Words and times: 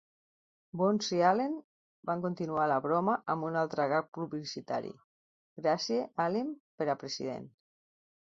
Burns 0.79 1.09
i 1.17 1.19
Allen 1.31 1.51
van 2.09 2.23
continuar 2.23 2.63
la 2.71 2.77
broma 2.85 3.15
amb 3.35 3.47
un 3.51 3.59
altre 3.61 3.85
gag 3.93 4.09
publicitari: 4.19 4.91
"Gracie 5.61 6.09
Allen 6.27 6.51
per 6.83 6.89
a 6.91 6.99
president". 7.07 7.47